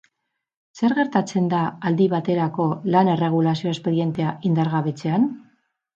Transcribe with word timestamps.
Zer 0.79 0.93
gertatzen 0.99 1.49
da 1.51 1.59
aldi 1.89 2.07
baterako 2.15 2.67
lan-erregulazio 2.95 3.75
espedientea 3.77 4.37
indargabetzean? 4.51 5.29